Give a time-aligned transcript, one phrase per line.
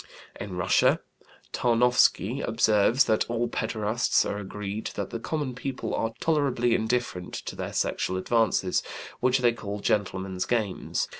[0.39, 0.99] In Russia,
[1.53, 7.55] Tarnowsky observes that all pederasts are agreed that the common people are tolerably indifferent to
[7.55, 8.81] their sexual advances,
[9.19, 11.07] which they call "gentlemen's games."